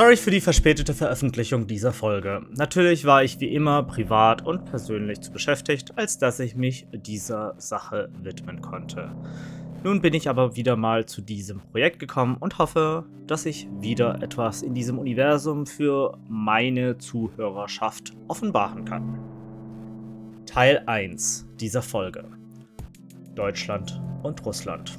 Sorry 0.00 0.16
für 0.16 0.30
die 0.30 0.40
verspätete 0.40 0.94
Veröffentlichung 0.94 1.66
dieser 1.66 1.92
Folge. 1.92 2.40
Natürlich 2.52 3.04
war 3.04 3.22
ich 3.22 3.38
wie 3.38 3.52
immer 3.54 3.82
privat 3.82 4.40
und 4.40 4.64
persönlich 4.64 5.20
zu 5.20 5.30
beschäftigt, 5.30 5.92
als 5.98 6.16
dass 6.16 6.40
ich 6.40 6.56
mich 6.56 6.86
dieser 6.90 7.54
Sache 7.58 8.08
widmen 8.22 8.62
konnte. 8.62 9.14
Nun 9.84 10.00
bin 10.00 10.14
ich 10.14 10.30
aber 10.30 10.56
wieder 10.56 10.74
mal 10.74 11.04
zu 11.04 11.20
diesem 11.20 11.60
Projekt 11.60 11.98
gekommen 11.98 12.38
und 12.40 12.56
hoffe, 12.56 13.04
dass 13.26 13.44
ich 13.44 13.68
wieder 13.78 14.22
etwas 14.22 14.62
in 14.62 14.72
diesem 14.72 14.98
Universum 14.98 15.66
für 15.66 16.16
meine 16.30 16.96
Zuhörerschaft 16.96 18.14
offenbaren 18.26 18.86
kann. 18.86 19.18
Teil 20.46 20.82
1 20.86 21.46
dieser 21.60 21.82
Folge. 21.82 22.24
Deutschland 23.34 24.00
und 24.22 24.46
Russland. 24.46 24.98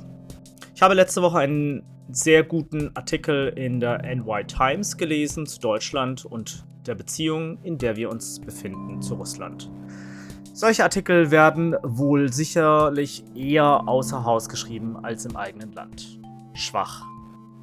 Ich 0.76 0.84
habe 0.84 0.94
letzte 0.94 1.24
Woche 1.24 1.40
einen 1.40 1.82
sehr 2.12 2.44
guten 2.44 2.92
Artikel 2.96 3.50
in 3.56 3.80
der 3.80 4.02
NY 4.04 4.46
Times 4.46 4.98
gelesen 4.98 5.46
zu 5.46 5.60
Deutschland 5.60 6.26
und 6.26 6.66
der 6.86 6.96
Beziehung, 6.96 7.58
in 7.64 7.78
der 7.78 7.96
wir 7.96 8.10
uns 8.10 8.40
befinden 8.40 9.02
zu 9.02 9.16
Russland. 9.16 9.70
Solche 10.54 10.84
Artikel 10.84 11.32
werden 11.32 11.76
wohl 11.82 12.32
sicherlich 12.32 13.24
eher 13.36 13.88
außer 13.88 14.26
Haus 14.26 14.50
geschrieben 14.50 14.98
als 15.04 15.26
im 15.26 15.38
eigenen 15.38 15.72
Land. 15.72 16.20
Schwach. 16.54 17.06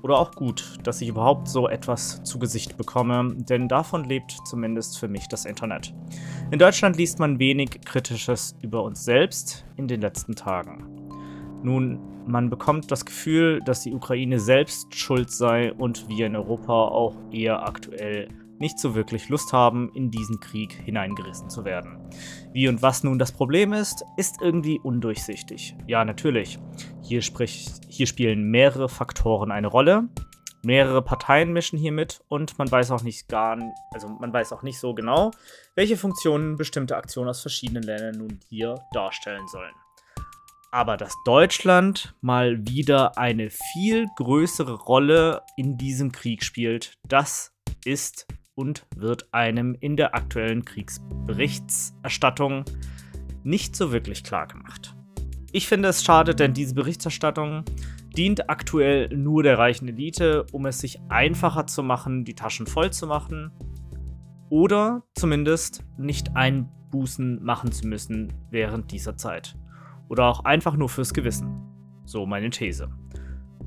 Oder 0.03 0.19
auch 0.19 0.33
gut, 0.33 0.79
dass 0.85 1.01
ich 1.01 1.09
überhaupt 1.09 1.49
so 1.49 1.69
etwas 1.69 2.23
zu 2.23 2.39
Gesicht 2.39 2.77
bekomme, 2.77 3.35
denn 3.35 3.69
davon 3.69 4.05
lebt 4.05 4.37
zumindest 4.47 4.99
für 4.99 5.09
mich 5.09 5.29
das 5.29 5.45
Internet. 5.45 5.93
In 6.51 6.59
Deutschland 6.59 6.97
liest 6.97 7.19
man 7.19 7.39
wenig 7.39 7.81
Kritisches 7.85 8.57
über 8.63 8.83
uns 8.85 9.05
selbst 9.05 9.65
in 9.77 9.89
den 9.89 10.01
letzten 10.01 10.35
Tagen. 10.35 10.98
Nun, 11.63 11.99
man 12.27 12.51
bekommt 12.51 12.91
das 12.91 13.05
Gefühl, 13.05 13.61
dass 13.65 13.83
die 13.83 13.93
Ukraine 13.93 14.39
selbst 14.39 14.95
schuld 14.95 15.31
sei 15.31 15.73
und 15.73 16.09
wir 16.09 16.27
in 16.27 16.37
Europa 16.37 16.89
auch 16.89 17.17
eher 17.33 17.67
aktuell 17.67 18.29
nicht 18.59 18.79
so 18.79 18.95
wirklich 18.95 19.29
Lust 19.29 19.53
haben, 19.53 19.91
in 19.95 20.11
diesen 20.11 20.41
Krieg 20.41 20.73
hineingerissen 20.85 21.49
zu 21.49 21.65
werden. 21.65 21.99
Wie 22.53 22.69
und 22.69 22.83
was 22.83 23.05
nun 23.05 23.19
das 23.19 23.33
Problem 23.33 23.73
ist, 23.73 24.05
ist 24.17 24.43
irgendwie 24.43 24.81
undurchsichtig. 24.83 25.77
Ja, 25.87 26.05
natürlich. 26.05 26.59
Hier, 27.03 27.23
sprich, 27.23 27.69
hier 27.89 28.07
spielen 28.07 28.51
mehrere 28.51 28.89
Faktoren 28.89 29.53
eine 29.53 29.69
Rolle. 29.69 30.09
Mehrere 30.65 31.03
Parteien 31.03 31.53
mischen 31.53 31.79
hier 31.79 31.93
mit 31.93 32.21
und 32.29 32.59
man 32.59 32.69
weiß 32.69 32.91
auch 32.91 33.03
nicht 33.03 33.29
gar, 33.29 33.57
also 33.93 34.09
man 34.09 34.33
weiß 34.33 34.53
auch 34.53 34.63
nicht 34.63 34.81
so 34.81 34.93
genau, 34.93 35.31
welche 35.77 35.97
Funktionen 35.97 36.57
bestimmte 36.57 36.97
Aktionen 36.97 37.31
aus 37.31 37.41
verschiedenen 37.41 37.85
Ländern 37.85 38.19
nun 38.19 38.41
hier 38.49 38.75
darstellen 38.93 39.47
sollen. 39.47 39.73
Aber 40.71 40.99
dass 40.99 41.15
Deutschland 41.25 42.15
mal 42.21 42.59
wieder 42.67 43.17
eine 43.17 43.49
viel 43.49 44.07
größere 44.17 44.75
Rolle 44.75 45.41
in 45.57 45.79
diesem 45.79 46.13
Krieg 46.13 46.45
spielt, 46.45 46.93
das 47.07 47.55
ist 47.87 48.27
und 48.55 48.85
wird 48.95 49.33
einem 49.33 49.75
in 49.81 49.97
der 49.97 50.15
aktuellen 50.15 50.67
Kriegsberichterstattung 50.67 52.67
nicht 53.45 53.77
so 53.77 53.93
wirklich 53.93 54.25
klar 54.25 54.47
gemacht. 54.47 54.95
Ich 55.53 55.69
finde 55.69 55.89
es 55.89 56.05
schade, 56.05 56.35
denn 56.35 56.53
diese 56.53 56.75
Berichterstattung 56.75 57.65
dient 58.15 58.51
aktuell 58.51 59.09
nur 59.09 59.43
der 59.43 59.57
reichen 59.57 59.89
Elite, 59.89 60.45
um 60.53 60.67
es 60.67 60.81
sich 60.81 61.01
einfacher 61.09 61.67
zu 61.67 61.83
machen, 61.83 62.27
die 62.27 62.35
Taschen 62.35 62.67
voll 62.67 62.93
zu 62.93 63.07
machen 63.07 63.53
oder 64.51 65.03
zumindest 65.15 65.83
nicht 65.97 66.37
Einbußen 66.37 67.43
machen 67.43 67.73
zu 67.73 67.87
müssen 67.87 68.35
während 68.51 68.93
dieser 68.93 69.17
Zeit 69.17 69.57
oder 70.09 70.27
auch 70.27 70.45
einfach 70.45 70.77
nur 70.77 70.89
fürs 70.89 71.13
Gewissen. 71.15 71.63
So 72.05 72.27
meine 72.27 72.51
These. 72.51 72.89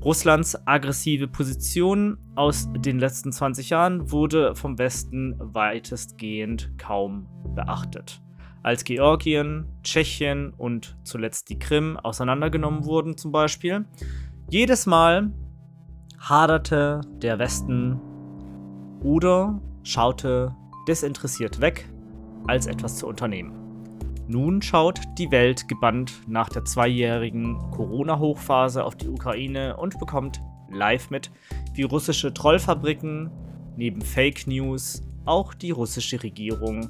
Russlands 0.04 0.56
aggressive 0.66 1.28
Position 1.28 2.18
aus 2.34 2.68
den 2.78 2.98
letzten 2.98 3.30
20 3.30 3.70
Jahren 3.70 4.10
wurde 4.10 4.56
vom 4.56 4.76
Westen 4.78 5.36
weitestgehend 5.38 6.76
kaum 6.76 7.28
beachtet. 7.54 8.20
Als 8.64 8.84
Georgien, 8.84 9.66
Tschechien 9.82 10.52
und 10.54 10.96
zuletzt 11.04 11.50
die 11.50 11.58
Krim 11.58 11.96
auseinandergenommen 11.96 12.84
wurden 12.84 13.16
zum 13.16 13.30
Beispiel, 13.32 13.84
jedes 14.50 14.86
Mal 14.86 15.32
haderte 16.18 17.00
der 17.22 17.38
Westen 17.38 18.00
oder 19.02 19.60
schaute 19.82 20.54
desinteressiert 20.86 21.60
weg, 21.60 21.88
als 22.46 22.66
etwas 22.66 22.98
zu 22.98 23.06
unternehmen. 23.06 23.61
Nun 24.28 24.62
schaut 24.62 25.00
die 25.18 25.30
Welt 25.30 25.68
gebannt 25.68 26.22
nach 26.28 26.48
der 26.48 26.64
zweijährigen 26.64 27.58
Corona-Hochphase 27.72 28.84
auf 28.84 28.96
die 28.96 29.08
Ukraine 29.08 29.76
und 29.76 29.98
bekommt 29.98 30.40
live 30.70 31.10
mit, 31.10 31.30
wie 31.74 31.82
russische 31.82 32.32
Trollfabriken 32.32 33.30
neben 33.76 34.00
Fake 34.00 34.46
News 34.46 35.02
auch 35.24 35.54
die 35.54 35.70
russische 35.70 36.22
Regierung 36.22 36.88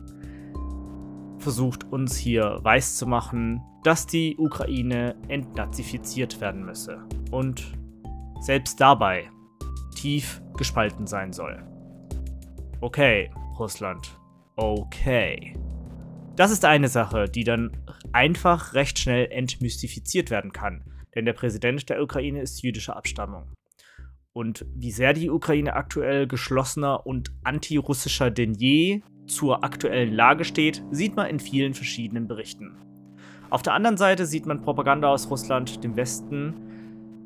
versucht 1.39 1.85
uns 1.93 2.17
hier 2.17 2.61
weiszumachen, 2.63 3.61
dass 3.83 4.07
die 4.07 4.37
Ukraine 4.39 5.17
entnazifiziert 5.29 6.41
werden 6.41 6.65
müsse 6.65 7.03
und 7.31 7.77
selbst 8.41 8.81
dabei 8.81 9.29
tief 9.95 10.41
gespalten 10.57 11.07
sein 11.07 11.33
soll. 11.33 11.63
Okay, 12.81 13.31
Russland. 13.59 14.19
Okay. 14.57 15.55
Das 16.35 16.51
ist 16.51 16.65
eine 16.65 16.89
Sache, 16.89 17.29
die 17.29 17.45
dann 17.45 17.77
einfach 18.13 18.73
recht 18.73 18.99
schnell 18.99 19.27
entmystifiziert 19.31 20.31
werden 20.31 20.53
kann, 20.53 20.83
denn 21.15 21.27
der 21.27 21.35
Präsident 21.35 21.91
der 21.91 22.03
Ukraine 22.03 22.41
ist 22.41 22.63
jüdischer 22.63 22.97
Abstammung. 22.97 23.53
Und 24.33 24.65
wie 24.75 24.93
sehr 24.93 25.13
die 25.13 25.29
Ukraine 25.29 25.75
aktuell 25.75 26.27
geschlossener 26.27 27.07
und 27.07 27.33
antirussischer 27.45 28.31
denn 28.31 28.55
je 28.55 29.03
zur 29.27 29.63
aktuellen 29.63 30.15
Lage 30.15 30.45
steht, 30.45 30.83
sieht 30.91 31.17
man 31.17 31.29
in 31.29 31.39
vielen 31.39 31.75
verschiedenen 31.75 32.29
Berichten. 32.29 32.79
Auf 33.51 33.61
der 33.61 33.75
anderen 33.75 33.99
Seite 33.99 34.25
sieht 34.25 34.47
man 34.47 34.63
Propaganda 34.63 35.09
aus 35.09 35.31
Russland, 35.31 35.85
dem 35.85 35.97
Westen, 35.97 36.55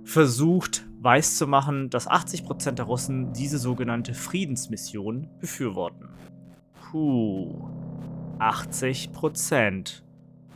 versucht 0.02 0.84
weiszumachen, 1.00 1.90
dass 1.90 2.10
80% 2.10 2.72
der 2.72 2.86
Russen 2.86 3.32
diese 3.32 3.58
sogenannte 3.58 4.14
Friedensmission 4.14 5.28
befürworten. 5.38 6.08
Puh. 6.90 7.85
80 8.38 9.12
Prozent. 9.12 10.04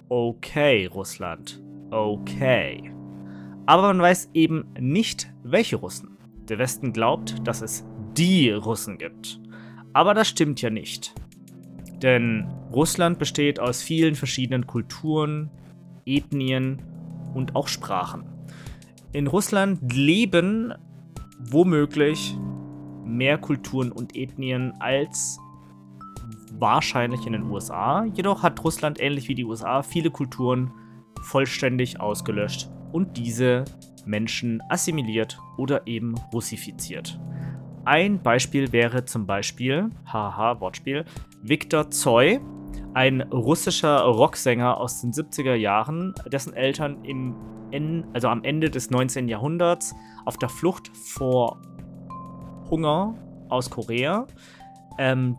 Okay, 0.09 0.87
Russland. 0.87 1.63
Okay. 1.91 2.93
Aber 3.67 3.83
man 3.83 4.01
weiß 4.01 4.31
eben 4.35 4.67
nicht, 4.79 5.33
welche 5.43 5.77
Russen. 5.77 6.19
Der 6.49 6.59
Westen 6.59 6.93
glaubt, 6.93 7.47
dass 7.47 7.63
es 7.63 7.85
die 8.17 8.51
Russen 8.51 8.99
gibt. 8.99 9.41
Aber 9.93 10.15
das 10.15 10.29
stimmt 10.29 10.61
ja 10.63 10.71
nicht. 10.71 11.15
Denn 12.03 12.49
Russland 12.73 13.19
besteht 13.19 13.61
aus 13.61 13.83
vielen 13.83 14.15
verschiedenen 14.15 14.67
Kulturen, 14.67 15.51
Ethnien 16.07 16.83
und 17.35 17.55
auch 17.55 17.69
Sprachen. 17.69 18.25
In 19.13 19.27
Russland 19.27 19.93
leben 19.93 20.73
womöglich 21.39 22.37
mehr 23.05 23.39
Kulturen 23.39 23.93
und 23.93 24.17
Ethnien 24.17 24.73
als 24.81 25.39
wahrscheinlich 26.59 27.27
in 27.27 27.33
den 27.33 27.45
USA. 27.45 28.05
Jedoch 28.05 28.43
hat 28.43 28.63
Russland 28.65 29.01
ähnlich 29.01 29.29
wie 29.29 29.35
die 29.35 29.45
USA 29.45 29.83
viele 29.83 30.11
Kulturen 30.11 30.73
vollständig 31.23 32.01
ausgelöscht 32.01 32.71
und 32.93 33.17
diese 33.17 33.65
Menschen 34.07 34.63
assimiliert 34.69 35.39
oder 35.57 35.87
eben 35.87 36.15
russifiziert. 36.33 37.21
Ein 37.85 38.23
Beispiel 38.23 38.73
wäre 38.73 39.05
zum 39.05 39.27
Beispiel, 39.27 39.91
haha, 40.07 40.61
Wortspiel, 40.61 41.05
Viktor 41.43 41.91
Zoy, 41.91 42.41
ein 42.95 43.21
russischer 43.23 44.01
Rocksänger 44.03 44.77
aus 44.77 45.01
den 45.01 45.13
70er 45.13 45.55
Jahren, 45.55 46.15
dessen 46.31 46.55
Eltern 46.55 47.05
im, 47.05 47.35
also 48.13 48.29
am 48.29 48.45
Ende 48.45 48.69
des 48.71 48.91
19. 48.91 49.29
Jahrhunderts 49.29 49.95
auf 50.25 50.37
der 50.37 50.49
Flucht 50.49 50.91
vor 50.97 51.61
Hunger 52.69 53.15
aus 53.49 53.71
Korea 53.71 54.27
ähm, 54.99 55.37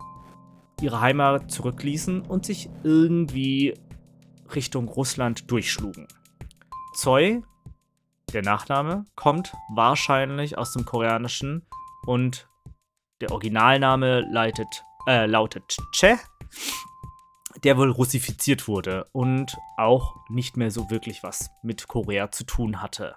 ihre 0.82 1.00
Heimat 1.00 1.50
zurückließen 1.50 2.22
und 2.22 2.44
sich 2.44 2.68
irgendwie 2.82 3.74
Richtung 4.54 4.88
Russland 4.88 5.50
durchschlugen. 5.50 6.06
Zoi, 6.94 7.42
der 8.32 8.42
Nachname, 8.42 9.04
kommt 9.14 9.52
wahrscheinlich 9.74 10.58
aus 10.58 10.72
dem 10.72 10.84
Koreanischen 10.84 11.66
und 12.06 12.48
der 13.20 13.30
Originalname 13.30 14.20
leitet, 14.30 14.84
äh, 15.06 15.26
lautet 15.26 15.76
Che, 15.94 16.18
der 17.64 17.78
wohl 17.78 17.90
russifiziert 17.90 18.66
wurde 18.68 19.06
und 19.12 19.56
auch 19.76 20.16
nicht 20.28 20.56
mehr 20.56 20.70
so 20.70 20.90
wirklich 20.90 21.22
was 21.22 21.50
mit 21.62 21.86
Korea 21.88 22.30
zu 22.30 22.44
tun 22.44 22.82
hatte. 22.82 23.16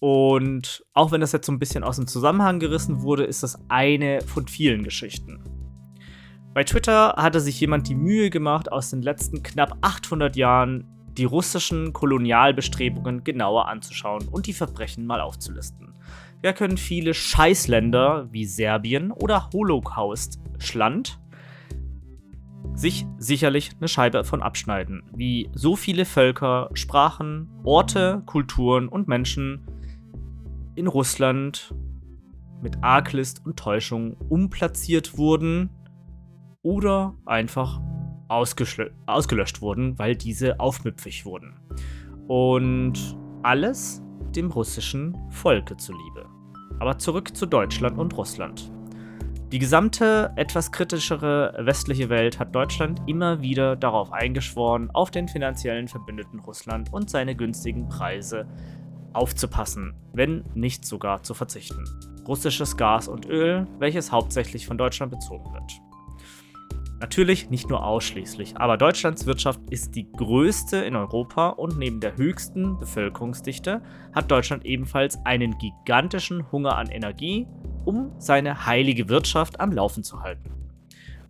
Und 0.00 0.84
auch 0.92 1.12
wenn 1.12 1.20
das 1.20 1.32
jetzt 1.32 1.46
so 1.46 1.52
ein 1.52 1.58
bisschen 1.58 1.84
aus 1.84 1.96
dem 1.96 2.06
Zusammenhang 2.06 2.58
gerissen 2.58 3.02
wurde, 3.02 3.24
ist 3.24 3.42
das 3.42 3.58
eine 3.68 4.20
von 4.22 4.48
vielen 4.48 4.82
Geschichten. 4.82 5.53
Bei 6.54 6.62
Twitter 6.62 7.14
hatte 7.16 7.40
sich 7.40 7.58
jemand 7.58 7.88
die 7.88 7.96
Mühe 7.96 8.30
gemacht, 8.30 8.70
aus 8.70 8.90
den 8.90 9.02
letzten 9.02 9.42
knapp 9.42 9.76
800 9.80 10.36
Jahren 10.36 10.86
die 11.18 11.24
russischen 11.24 11.92
Kolonialbestrebungen 11.92 13.24
genauer 13.24 13.66
anzuschauen 13.66 14.28
und 14.28 14.46
die 14.46 14.52
Verbrechen 14.52 15.04
mal 15.04 15.20
aufzulisten. 15.20 15.94
Da 16.42 16.52
können 16.52 16.76
viele 16.76 17.12
Scheißländer 17.12 18.28
wie 18.30 18.44
Serbien 18.44 19.10
oder 19.10 19.50
Holocaust-Schland 19.52 21.18
sich 22.74 23.04
sicherlich 23.18 23.72
eine 23.76 23.88
Scheibe 23.88 24.22
von 24.22 24.40
abschneiden, 24.40 25.02
wie 25.12 25.50
so 25.54 25.74
viele 25.74 26.04
Völker, 26.04 26.70
Sprachen, 26.74 27.50
Orte, 27.64 28.22
Kulturen 28.26 28.86
und 28.86 29.08
Menschen 29.08 29.66
in 30.76 30.86
Russland 30.86 31.74
mit 32.62 32.82
Arglist 32.82 33.44
und 33.44 33.56
Täuschung 33.56 34.16
umplatziert 34.28 35.18
wurden 35.18 35.70
oder 36.64 37.14
einfach 37.26 37.80
ausgelöscht 38.26 39.60
wurden, 39.60 39.96
weil 39.98 40.16
diese 40.16 40.58
aufmüpfig 40.58 41.24
wurden. 41.24 41.54
Und 42.26 43.16
alles 43.44 44.02
dem 44.34 44.50
russischen 44.50 45.16
Volke 45.30 45.76
zuliebe. 45.76 46.26
Aber 46.80 46.98
zurück 46.98 47.36
zu 47.36 47.46
Deutschland 47.46 47.98
und 47.98 48.16
Russland. 48.16 48.72
Die 49.52 49.58
gesamte 49.60 50.32
etwas 50.34 50.72
kritischere 50.72 51.54
westliche 51.60 52.08
Welt 52.08 52.40
hat 52.40 52.54
Deutschland 52.54 53.00
immer 53.06 53.40
wieder 53.40 53.76
darauf 53.76 54.10
eingeschworen, 54.10 54.90
auf 54.90 55.12
den 55.12 55.28
finanziellen 55.28 55.86
Verbündeten 55.86 56.40
Russland 56.40 56.92
und 56.92 57.08
seine 57.10 57.36
günstigen 57.36 57.88
Preise 57.88 58.48
aufzupassen, 59.12 59.94
wenn 60.12 60.44
nicht 60.54 60.84
sogar 60.84 61.22
zu 61.22 61.34
verzichten. 61.34 61.84
Russisches 62.26 62.76
Gas 62.76 63.06
und 63.06 63.26
Öl, 63.26 63.68
welches 63.78 64.10
hauptsächlich 64.10 64.66
von 64.66 64.78
Deutschland 64.78 65.12
bezogen 65.12 65.52
wird. 65.52 65.93
Natürlich 67.00 67.50
nicht 67.50 67.68
nur 67.68 67.84
ausschließlich, 67.84 68.56
aber 68.56 68.76
Deutschlands 68.76 69.26
Wirtschaft 69.26 69.60
ist 69.70 69.94
die 69.94 70.10
größte 70.12 70.78
in 70.78 70.96
Europa 70.96 71.50
und 71.50 71.78
neben 71.78 72.00
der 72.00 72.16
höchsten 72.16 72.78
Bevölkerungsdichte 72.78 73.82
hat 74.12 74.30
Deutschland 74.30 74.64
ebenfalls 74.64 75.18
einen 75.24 75.58
gigantischen 75.58 76.50
Hunger 76.52 76.76
an 76.76 76.88
Energie, 76.88 77.46
um 77.84 78.12
seine 78.18 78.66
heilige 78.66 79.08
Wirtschaft 79.08 79.60
am 79.60 79.72
Laufen 79.72 80.02
zu 80.02 80.22
halten. 80.22 80.63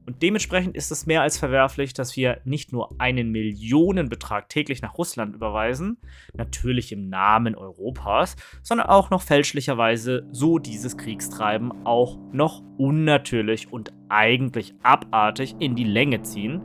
Und 0.06 0.23
dementsprechend 0.23 0.77
ist 0.77 0.91
es 0.91 1.06
mehr 1.06 1.23
als 1.23 1.39
verwerflich, 1.39 1.95
dass 1.95 2.17
wir 2.17 2.41
nicht 2.45 2.73
nur 2.73 2.91
einen 2.99 3.31
Millionenbetrag 3.31 4.49
täglich 4.49 4.83
nach 4.83 4.99
Russland 4.99 5.35
überweisen, 5.35 5.97
natürlich 6.35 6.93
im 6.93 7.09
Namen 7.09 7.55
Europas, 7.55 8.37
sondern 8.62 8.89
auch 8.89 9.09
noch 9.11 9.23
fälschlicherweise 9.23 10.27
so 10.31 10.59
dieses 10.59 10.99
Kriegstreiben 10.99 11.87
auch 11.87 12.19
noch 12.33 12.62
unnatürlich 12.77 13.73
und 13.73 13.93
eigentlich 14.11 14.75
abartig 14.83 15.56
in 15.59 15.75
die 15.75 15.85
Länge 15.85 16.23
ziehen 16.23 16.61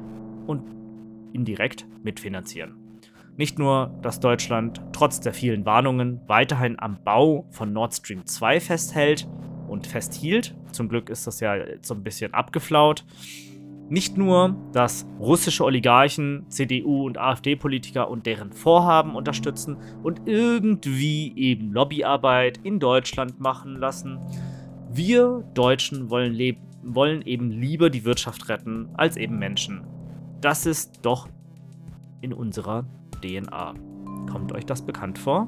und 0.45 0.63
indirekt 1.31 1.85
mitfinanzieren. 2.03 2.75
Nicht 3.37 3.57
nur, 3.57 3.97
dass 4.01 4.19
Deutschland 4.19 4.81
trotz 4.91 5.21
der 5.21 5.33
vielen 5.33 5.65
Warnungen 5.65 6.19
weiterhin 6.27 6.77
am 6.77 7.01
Bau 7.05 7.47
von 7.51 7.71
Nord 7.71 7.93
Stream 7.93 8.25
2 8.25 8.59
festhält, 8.59 9.29
und 9.69 9.87
festhielt. 9.87 10.55
Zum 10.71 10.89
Glück 10.89 11.09
ist 11.09 11.27
das 11.27 11.39
ja 11.39 11.55
so 11.81 11.93
ein 11.93 12.03
bisschen 12.03 12.33
abgeflaut. 12.33 13.05
Nicht 13.89 14.17
nur, 14.17 14.55
dass 14.71 15.07
russische 15.19 15.63
Oligarchen, 15.65 16.45
CDU 16.49 17.07
und 17.07 17.17
AfD-Politiker 17.17 18.07
und 18.07 18.27
deren 18.27 18.51
Vorhaben 18.51 19.15
unterstützen 19.15 19.77
und 20.03 20.21
irgendwie 20.25 21.33
eben 21.35 21.71
Lobbyarbeit 21.71 22.59
in 22.63 22.79
Deutschland 22.79 23.39
machen 23.39 23.75
lassen. 23.77 24.19
Wir 24.91 25.43
Deutschen 25.55 26.11
wollen, 26.11 26.37
wollen 26.83 27.23
eben 27.23 27.49
lieber 27.49 27.89
die 27.89 28.05
Wirtschaft 28.05 28.47
retten 28.47 28.89
als 28.93 29.17
eben 29.17 29.39
Menschen. 29.39 29.83
Das 30.39 30.67
ist 30.67 30.99
doch 31.01 31.27
in 32.21 32.31
unserer 32.31 32.85
DNA. 33.23 33.73
Kommt 34.31 34.51
euch 34.51 34.67
das 34.67 34.83
bekannt 34.83 35.17
vor? 35.17 35.47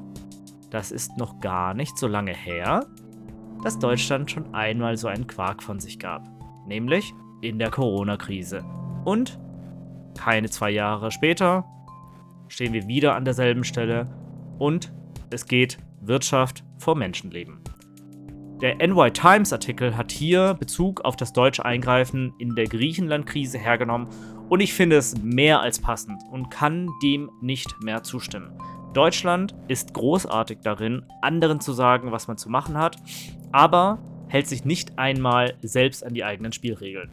Das 0.70 0.90
ist 0.90 1.16
noch 1.16 1.38
gar 1.40 1.74
nicht 1.74 1.96
so 1.96 2.06
lange 2.08 2.34
her, 2.34 2.86
dass 3.62 3.78
Deutschland 3.78 4.30
schon 4.30 4.54
einmal 4.54 4.96
so 4.96 5.08
einen 5.08 5.26
Quark 5.26 5.62
von 5.62 5.80
sich 5.80 5.98
gab. 5.98 6.28
Nämlich 6.66 7.14
in 7.40 7.58
der 7.58 7.70
Corona-Krise. 7.70 8.64
Und 9.04 9.38
keine 10.18 10.50
zwei 10.50 10.70
Jahre 10.70 11.10
später 11.10 11.64
stehen 12.48 12.72
wir 12.72 12.86
wieder 12.86 13.14
an 13.14 13.24
derselben 13.24 13.64
Stelle 13.64 14.06
und 14.58 14.92
es 15.30 15.46
geht 15.46 15.78
Wirtschaft 16.00 16.64
vor 16.78 16.94
Menschenleben. 16.96 17.60
Der 18.60 18.76
NY 18.76 19.10
Times 19.10 19.52
Artikel 19.52 19.96
hat 19.96 20.12
hier 20.12 20.54
Bezug 20.54 21.00
auf 21.00 21.16
das 21.16 21.32
deutsche 21.32 21.64
Eingreifen 21.64 22.32
in 22.38 22.54
der 22.54 22.66
Griechenland-Krise 22.66 23.58
hergenommen 23.58 24.08
und 24.48 24.60
ich 24.60 24.72
finde 24.72 24.96
es 24.96 25.20
mehr 25.20 25.60
als 25.60 25.80
passend 25.80 26.22
und 26.30 26.50
kann 26.50 26.88
dem 27.02 27.30
nicht 27.40 27.74
mehr 27.82 28.04
zustimmen. 28.04 28.52
Deutschland 28.94 29.54
ist 29.68 29.94
großartig 29.94 30.58
darin, 30.62 31.06
anderen 31.22 31.60
zu 31.60 31.72
sagen, 31.72 32.12
was 32.12 32.28
man 32.28 32.36
zu 32.36 32.50
machen 32.50 32.76
hat, 32.76 32.96
aber 33.50 33.98
hält 34.28 34.46
sich 34.46 34.66
nicht 34.66 34.98
einmal 34.98 35.54
selbst 35.62 36.04
an 36.04 36.12
die 36.12 36.24
eigenen 36.24 36.52
Spielregeln. 36.52 37.10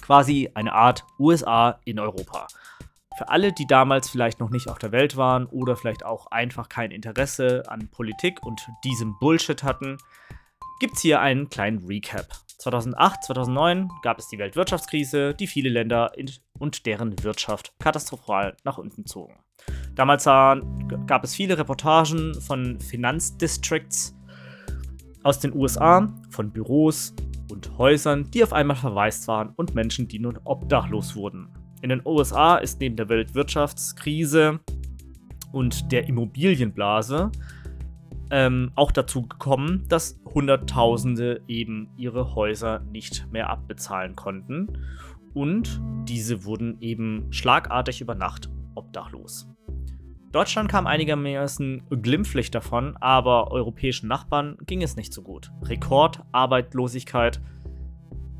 Quasi 0.00 0.50
eine 0.54 0.72
Art 0.72 1.04
USA 1.18 1.80
in 1.84 1.98
Europa. 1.98 2.46
Für 3.16 3.28
alle, 3.28 3.52
die 3.52 3.66
damals 3.66 4.08
vielleicht 4.08 4.38
noch 4.38 4.50
nicht 4.50 4.68
auf 4.68 4.78
der 4.78 4.92
Welt 4.92 5.16
waren 5.16 5.46
oder 5.46 5.76
vielleicht 5.76 6.04
auch 6.04 6.26
einfach 6.28 6.68
kein 6.68 6.92
Interesse 6.92 7.64
an 7.66 7.88
Politik 7.88 8.44
und 8.44 8.60
diesem 8.84 9.18
Bullshit 9.18 9.62
hatten, 9.64 9.98
gibt 10.78 10.94
es 10.94 11.02
hier 11.02 11.20
einen 11.20 11.48
kleinen 11.48 11.86
Recap. 11.86 12.26
2008, 12.58 13.24
2009 13.24 13.88
gab 14.02 14.18
es 14.18 14.28
die 14.28 14.38
Weltwirtschaftskrise, 14.38 15.34
die 15.34 15.46
viele 15.46 15.70
Länder 15.70 16.12
und 16.58 16.86
deren 16.86 17.22
Wirtschaft 17.22 17.72
katastrophal 17.78 18.56
nach 18.64 18.78
unten 18.78 19.06
zogen. 19.06 19.43
Damals 19.94 20.24
gab 20.24 21.24
es 21.24 21.34
viele 21.34 21.56
Reportagen 21.56 22.34
von 22.40 22.80
Finanzdistricts 22.80 24.16
aus 25.22 25.38
den 25.40 25.54
USA, 25.54 26.12
von 26.30 26.50
Büros 26.50 27.14
und 27.50 27.78
Häusern, 27.78 28.30
die 28.30 28.42
auf 28.42 28.52
einmal 28.52 28.76
verwaist 28.76 29.28
waren 29.28 29.50
und 29.56 29.74
Menschen, 29.74 30.08
die 30.08 30.18
nun 30.18 30.38
obdachlos 30.44 31.14
wurden. 31.16 31.48
In 31.82 31.90
den 31.90 32.02
USA 32.04 32.56
ist 32.56 32.80
neben 32.80 32.96
der 32.96 33.08
Weltwirtschaftskrise 33.08 34.60
und 35.52 35.92
der 35.92 36.08
Immobilienblase 36.08 37.30
ähm, 38.30 38.72
auch 38.74 38.90
dazu 38.90 39.22
gekommen, 39.22 39.84
dass 39.88 40.18
Hunderttausende 40.24 41.42
eben 41.46 41.90
ihre 41.96 42.34
Häuser 42.34 42.80
nicht 42.90 43.30
mehr 43.30 43.50
abbezahlen 43.50 44.16
konnten 44.16 44.78
und 45.34 45.80
diese 46.08 46.44
wurden 46.44 46.80
eben 46.80 47.32
schlagartig 47.32 48.00
über 48.00 48.14
Nacht 48.14 48.48
obdachlos. 48.74 49.53
Deutschland 50.34 50.68
kam 50.68 50.88
einigermaßen 50.88 51.84
glimpflich 52.02 52.50
davon, 52.50 52.96
aber 52.96 53.52
europäischen 53.52 54.08
Nachbarn 54.08 54.58
ging 54.66 54.82
es 54.82 54.96
nicht 54.96 55.14
so 55.14 55.22
gut. 55.22 55.52
Rekordarbeitslosigkeit 55.62 57.40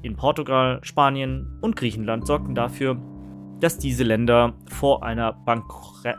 in 0.03 0.17
Portugal, 0.17 0.81
Spanien 0.83 1.57
und 1.61 1.77
Griechenland 1.77 2.27
sorgten 2.27 2.57
dafür, 2.57 2.97
dass 3.61 3.79
diese 3.79 4.03
Länder 4.03 4.55
vor 4.67 5.05
einer, 5.05 5.35
Bankre 5.35 6.17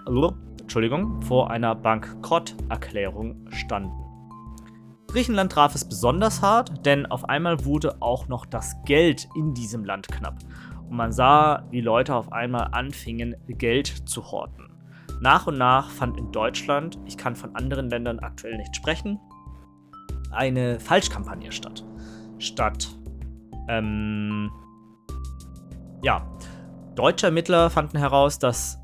Entschuldigung, 0.61 1.21
vor 1.21 1.51
einer 1.51 1.75
Bankrotterklärung 1.75 3.45
standen. 3.49 3.91
Griechenland 5.07 5.51
traf 5.51 5.75
es 5.75 5.83
besonders 5.83 6.41
hart, 6.41 6.85
denn 6.85 7.05
auf 7.05 7.27
einmal 7.27 7.65
wurde 7.65 8.01
auch 8.01 8.29
noch 8.29 8.45
das 8.45 8.77
Geld 8.85 9.27
in 9.35 9.53
diesem 9.53 9.83
Land 9.83 10.07
knapp. 10.07 10.37
Und 10.89 10.95
man 10.95 11.11
sah, 11.11 11.67
wie 11.69 11.81
Leute 11.81 12.15
auf 12.15 12.31
einmal 12.31 12.69
anfingen, 12.71 13.35
Geld 13.49 13.87
zu 13.87 14.31
horten. 14.31 14.74
Nach 15.21 15.47
und 15.47 15.57
nach 15.57 15.89
fand 15.89 16.17
in 16.17 16.31
Deutschland, 16.31 16.99
ich 17.05 17.17
kann 17.17 17.35
von 17.35 17.55
anderen 17.55 17.89
Ländern 17.89 18.19
aktuell 18.19 18.57
nicht 18.57 18.75
sprechen, 18.75 19.19
eine 20.31 20.79
Falschkampagne 20.79 21.51
statt. 21.51 21.83
Statt, 22.37 22.89
ähm, 23.69 24.51
ja, 26.03 26.27
deutsche 26.95 27.27
Ermittler 27.27 27.69
fanden 27.69 27.97
heraus, 27.97 28.39
dass 28.39 28.79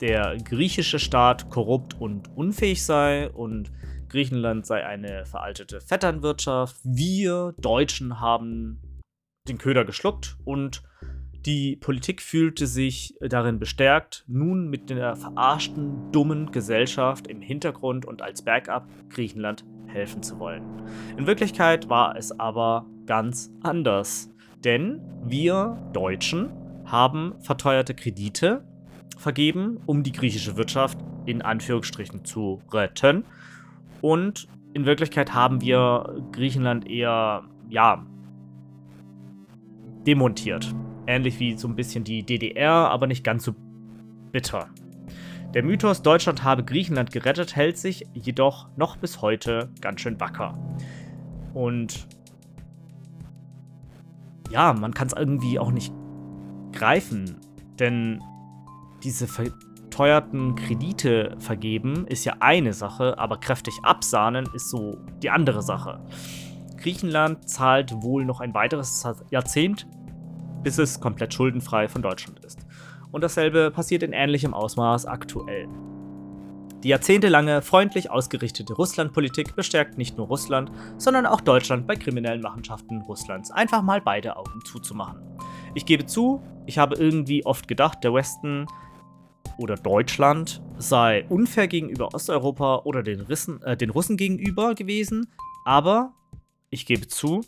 der 0.00 0.36
griechische 0.38 0.98
Staat 0.98 1.48
korrupt 1.50 1.94
und 1.94 2.36
unfähig 2.36 2.84
sei 2.84 3.30
und 3.30 3.72
Griechenland 4.08 4.66
sei 4.66 4.84
eine 4.84 5.24
veraltete 5.26 5.80
Vetternwirtschaft. 5.80 6.76
Wir 6.82 7.54
Deutschen 7.58 8.20
haben 8.20 9.02
den 9.48 9.58
Köder 9.58 9.84
geschluckt 9.84 10.36
und 10.44 10.82
Die 11.46 11.76
Politik 11.76 12.22
fühlte 12.22 12.66
sich 12.66 13.14
darin 13.20 13.58
bestärkt, 13.58 14.24
nun 14.26 14.70
mit 14.70 14.88
der 14.88 15.14
verarschten, 15.14 16.10
dummen 16.10 16.50
Gesellschaft 16.52 17.26
im 17.26 17.42
Hintergrund 17.42 18.06
und 18.06 18.22
als 18.22 18.40
Backup 18.40 18.88
Griechenland 19.10 19.62
helfen 19.86 20.22
zu 20.22 20.38
wollen. 20.38 20.62
In 21.18 21.26
Wirklichkeit 21.26 21.90
war 21.90 22.16
es 22.16 22.38
aber 22.40 22.86
ganz 23.04 23.52
anders. 23.62 24.30
Denn 24.64 25.02
wir 25.26 25.78
Deutschen 25.92 26.50
haben 26.86 27.34
verteuerte 27.40 27.94
Kredite 27.94 28.64
vergeben, 29.18 29.78
um 29.84 30.02
die 30.02 30.12
griechische 30.12 30.56
Wirtschaft 30.56 30.98
in 31.26 31.42
Anführungsstrichen 31.42 32.24
zu 32.24 32.62
retten. 32.72 33.24
Und 34.00 34.48
in 34.72 34.86
Wirklichkeit 34.86 35.34
haben 35.34 35.60
wir 35.60 36.22
Griechenland 36.32 36.88
eher, 36.88 37.44
ja, 37.68 38.06
demontiert. 40.06 40.74
Ähnlich 41.06 41.38
wie 41.40 41.56
so 41.56 41.68
ein 41.68 41.76
bisschen 41.76 42.04
die 42.04 42.22
DDR, 42.22 42.72
aber 42.72 43.06
nicht 43.06 43.24
ganz 43.24 43.44
so 43.44 43.54
bitter. 44.32 44.68
Der 45.54 45.62
Mythos, 45.62 46.02
Deutschland 46.02 46.42
habe 46.42 46.64
Griechenland 46.64 47.12
gerettet, 47.12 47.54
hält 47.54 47.78
sich 47.78 48.06
jedoch 48.12 48.68
noch 48.76 48.96
bis 48.96 49.22
heute 49.22 49.70
ganz 49.80 50.00
schön 50.00 50.18
wacker. 50.18 50.58
Und 51.52 52.08
ja, 54.50 54.72
man 54.72 54.92
kann 54.94 55.06
es 55.06 55.12
irgendwie 55.12 55.58
auch 55.58 55.70
nicht 55.70 55.92
greifen, 56.72 57.36
denn 57.78 58.20
diese 59.04 59.28
verteuerten 59.28 60.56
Kredite 60.56 61.36
vergeben 61.38 62.06
ist 62.08 62.24
ja 62.24 62.34
eine 62.40 62.72
Sache, 62.72 63.16
aber 63.18 63.38
kräftig 63.38 63.74
absahnen 63.84 64.48
ist 64.54 64.70
so 64.70 64.98
die 65.22 65.30
andere 65.30 65.62
Sache. 65.62 66.00
Griechenland 66.78 67.48
zahlt 67.48 68.02
wohl 68.02 68.24
noch 68.24 68.40
ein 68.40 68.54
weiteres 68.54 69.06
Jahrzehnt, 69.30 69.86
bis 70.64 70.78
es 70.78 71.00
komplett 71.00 71.32
schuldenfrei 71.32 71.88
von 71.88 72.02
Deutschland 72.02 72.44
ist. 72.44 72.58
Und 73.12 73.22
dasselbe 73.22 73.70
passiert 73.70 74.02
in 74.02 74.12
ähnlichem 74.12 74.54
Ausmaß 74.54 75.06
aktuell. 75.06 75.68
Die 76.82 76.88
jahrzehntelange 76.88 77.62
freundlich 77.62 78.10
ausgerichtete 78.10 78.74
Russlandpolitik 78.74 79.56
bestärkt 79.56 79.96
nicht 79.96 80.18
nur 80.18 80.26
Russland, 80.26 80.70
sondern 80.98 81.24
auch 81.24 81.40
Deutschland 81.40 81.86
bei 81.86 81.96
kriminellen 81.96 82.42
Machenschaften 82.42 83.00
Russlands 83.02 83.50
einfach 83.50 83.80
mal 83.80 84.02
beide 84.02 84.36
Augen 84.36 84.60
zuzumachen. 84.66 85.22
Ich 85.74 85.86
gebe 85.86 86.04
zu, 86.04 86.42
ich 86.66 86.76
habe 86.76 86.96
irgendwie 86.96 87.46
oft 87.46 87.68
gedacht, 87.68 88.04
der 88.04 88.12
Westen 88.12 88.66
oder 89.56 89.76
Deutschland 89.76 90.60
sei 90.76 91.24
unfair 91.30 91.68
gegenüber 91.68 92.12
Osteuropa 92.14 92.82
oder 92.84 93.02
den, 93.02 93.20
Rissen, 93.20 93.62
äh, 93.62 93.76
den 93.76 93.88
Russen 93.88 94.18
gegenüber 94.18 94.74
gewesen, 94.74 95.32
aber 95.64 96.12
ich 96.68 96.84
gebe 96.84 97.06
zu, 97.06 97.40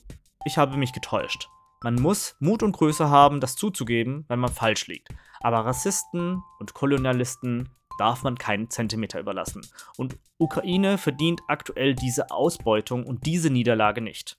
ich 0.46 0.56
habe 0.56 0.78
mich 0.78 0.94
getäuscht. 0.94 1.50
Man 1.82 1.96
muss 1.96 2.36
Mut 2.40 2.62
und 2.62 2.72
Größe 2.72 3.10
haben, 3.10 3.40
das 3.40 3.56
zuzugeben, 3.56 4.24
wenn 4.28 4.38
man 4.38 4.50
falsch 4.50 4.86
liegt. 4.86 5.08
Aber 5.40 5.58
Rassisten 5.58 6.42
und 6.58 6.74
Kolonialisten 6.74 7.68
darf 7.98 8.22
man 8.22 8.36
keinen 8.36 8.70
Zentimeter 8.70 9.20
überlassen. 9.20 9.62
Und 9.96 10.18
Ukraine 10.38 10.98
verdient 10.98 11.40
aktuell 11.48 11.94
diese 11.94 12.30
Ausbeutung 12.30 13.04
und 13.04 13.26
diese 13.26 13.50
Niederlage 13.50 14.00
nicht. 14.00 14.38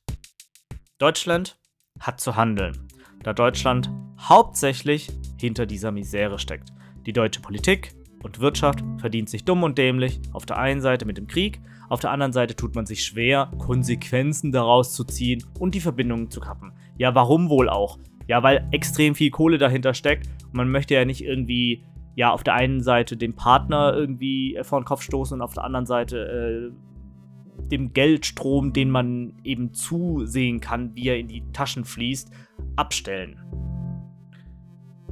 Deutschland 0.98 1.60
hat 2.00 2.20
zu 2.20 2.36
handeln, 2.36 2.88
da 3.24 3.34
Deutschland 3.34 3.91
hauptsächlich 4.20 5.10
hinter 5.39 5.65
dieser 5.65 5.91
Misere 5.91 6.39
steckt. 6.39 6.70
Die 7.06 7.13
deutsche 7.13 7.41
Politik 7.41 7.96
und 8.24 8.39
Wirtschaft 8.39 8.84
verdient 9.00 9.29
sich 9.29 9.46
dumm 9.46 9.63
und 9.63 9.77
dämlich 9.77 10.20
auf 10.34 10.46
der 10.46 10.58
einen 10.58 10.82
Seite 10.82 11.06
mit 11.06 11.17
dem 11.17 11.27
Krieg, 11.27 11.62
auf 11.89 12.00
der 12.00 12.12
anderen 12.12 12.34
Seite 12.34 12.56
tut 12.56 12.75
man 12.75 12.86
sich 12.86 13.03
schwer, 13.03 13.51
Konsequenzen 13.58 14.51
daraus 14.51 14.94
zu 14.94 15.03
ziehen 15.03 15.44
und 15.60 15.75
die 15.75 15.79
Verbindungen 15.79 16.29
zu 16.29 16.39
kappen. 16.39 16.74
Ja, 16.98 17.15
warum 17.15 17.50
wohl 17.50 17.70
auch? 17.70 17.98
Ja, 18.27 18.44
weil 18.44 18.67
extrem 18.72 19.15
viel 19.15 19.32
Kohle 19.32 19.58
dahinter 19.58 19.94
steckt 19.94 20.27
und 20.46 20.56
man 20.56 20.70
möchte 20.70 20.94
ja 20.94 21.06
nicht 21.06 21.24
irgendwie 21.24 21.86
ja, 22.15 22.32
auf 22.32 22.44
der 22.44 22.56
einen 22.56 22.82
Seite 22.82 23.15
dem 23.15 23.36
Partner 23.36 23.94
irgendwie 23.94 24.58
vor 24.63 24.82
den 24.82 24.86
Kopf 24.86 25.03
stoßen 25.03 25.36
und 25.36 25.41
auf 25.41 25.53
der 25.53 25.63
anderen 25.63 25.86
Seite 25.86 26.72
äh, 26.74 27.67
dem 27.67 27.94
Geldstrom, 27.94 28.74
den 28.74 28.89
man 28.89 29.34
eben 29.44 29.74
zusehen 29.74 30.60
kann, 30.60 30.96
wie 30.96 31.10
er 31.10 31.20
in 31.20 31.27
die 31.27 31.44
Taschen 31.51 31.86
fließt, 31.86 32.32
abstellen. 32.75 33.39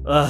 Äh, 0.05 0.27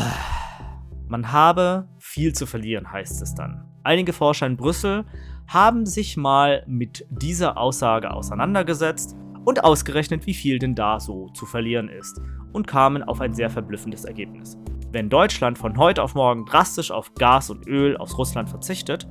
man 1.08 1.32
habe 1.32 1.88
viel 1.98 2.34
zu 2.34 2.46
verlieren, 2.46 2.92
heißt 2.92 3.22
es 3.22 3.36
dann. 3.36 3.64
Einige 3.84 4.14
Forscher 4.14 4.46
in 4.46 4.58
Brüssel 4.58 5.06
haben 5.48 5.86
sich 5.86 6.18
mal 6.18 6.64
mit 6.68 7.06
dieser 7.10 7.58
Aussage 7.58 8.12
auseinandergesetzt 8.12 9.16
und 9.46 9.64
ausgerechnet, 9.64 10.26
wie 10.26 10.34
viel 10.34 10.60
denn 10.60 10.76
da 10.76 11.00
so 11.00 11.30
zu 11.30 11.46
verlieren 11.46 11.90
ist 11.90 12.20
und 12.54 12.68
kamen 12.68 13.04
auf 13.04 13.22
ein 13.22 13.34
sehr 13.34 13.50
verblüffendes 13.50 14.06
Ergebnis 14.06 14.58
wenn 14.96 15.10
Deutschland 15.10 15.58
von 15.58 15.76
heute 15.78 16.02
auf 16.02 16.16
morgen 16.16 16.46
drastisch 16.46 16.90
auf 16.90 17.14
Gas 17.16 17.50
und 17.50 17.68
Öl 17.68 17.98
aus 17.98 18.18
Russland 18.18 18.50
verzichtet, 18.50 19.06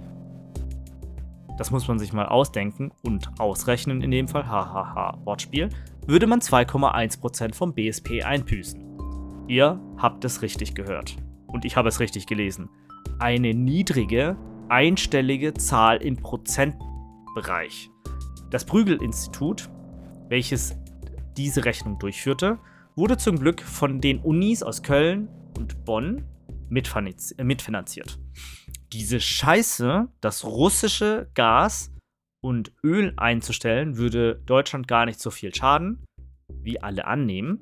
das 1.59 1.71
muss 1.71 1.87
man 1.87 1.99
sich 1.99 2.14
mal 2.14 2.25
ausdenken 2.25 2.91
und 3.03 3.29
ausrechnen 3.38 4.00
in 4.00 4.11
dem 4.11 4.26
Fall, 4.26 4.49
hahaha, 4.49 5.19
Wortspiel, 5.25 5.69
würde 6.07 6.26
man 6.26 6.41
2,1% 6.41 7.55
vom 7.55 7.75
BSP 7.75 8.23
einbüßen. 8.23 8.83
Ihr 9.47 9.79
habt 9.99 10.25
es 10.25 10.41
richtig 10.41 10.75
gehört. 10.75 11.17
Und 11.49 11.67
ich 11.67 11.76
habe 11.76 11.91
es 11.91 12.00
richtig 12.00 12.26
gelesen. 12.26 12.71
Eine 13.19 13.53
niedrige, 13.53 14.38
einstellige 14.68 15.54
Zahl 15.54 16.02
im 16.02 16.16
Prozentbereich. 16.16 17.90
Das 18.50 18.64
Prügel-Institut, 18.64 19.68
welches 20.28 20.76
diese 21.37 21.64
Rechnung 21.64 21.99
durchführte, 21.99 22.59
wurde 22.97 23.16
zum 23.16 23.38
Glück 23.38 23.61
von 23.62 24.00
den 24.00 24.21
Unis 24.21 24.62
aus 24.62 24.83
Köln, 24.83 25.28
und 25.56 25.85
Bonn 25.85 26.25
äh, 26.71 27.44
mitfinanziert. 27.44 28.18
Diese 28.92 29.21
Scheiße, 29.21 30.09
das 30.21 30.44
russische 30.44 31.30
Gas 31.35 31.92
und 32.40 32.73
Öl 32.83 33.12
einzustellen, 33.16 33.97
würde 33.97 34.40
Deutschland 34.47 34.87
gar 34.87 35.06
nicht 35.06 35.21
so 35.21 35.30
viel 35.30 35.54
schaden, 35.54 36.04
wie 36.49 36.80
alle 36.80 37.06
annehmen. 37.06 37.59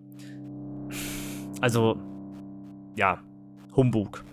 Also, 1.60 1.98
ja, 2.96 3.22
Humbug. 3.74 4.24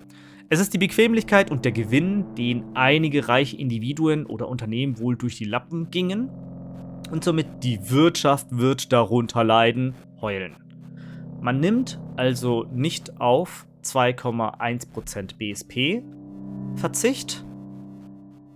Es 0.51 0.59
ist 0.59 0.73
die 0.73 0.79
Bequemlichkeit 0.79 1.51
und 1.51 1.63
der 1.63 1.71
Gewinn, 1.71 2.33
den 2.33 2.75
einige 2.75 3.27
reiche 3.27 3.55
Individuen 3.55 4.25
oder 4.25 4.47
Unternehmen 4.47 4.97
wohl 4.97 5.15
durch 5.15 5.37
die 5.37 5.45
Lappen 5.45 5.91
gingen. 5.91 6.29
Und 7.11 7.23
somit 7.23 7.63
die 7.63 7.91
Wirtschaft 7.91 8.47
wird 8.49 8.91
darunter 8.91 9.43
leiden, 9.43 9.93
heulen. 10.21 10.55
Man 11.39 11.59
nimmt 11.59 11.99
also 12.15 12.65
nicht 12.73 13.21
auf 13.21 13.67
2,1% 13.83 15.37
BSP 15.37 16.01
Verzicht. 16.75 17.45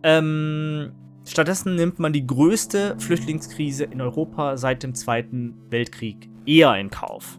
Ähm, 0.02 0.94
stattdessen 1.28 1.76
nimmt 1.76 2.00
man 2.00 2.12
die 2.12 2.26
größte 2.26 2.96
Flüchtlingskrise 2.98 3.84
in 3.84 4.02
Europa 4.02 4.58
seit 4.58 4.82
dem 4.82 4.96
Zweiten 4.96 5.56
Weltkrieg 5.70 6.28
eher 6.48 6.76
in 6.76 6.90
Kauf. 6.90 7.38